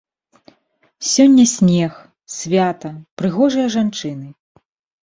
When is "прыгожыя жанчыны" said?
3.21-4.29